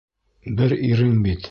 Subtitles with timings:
[0.61, 1.39] Бер ирең бит...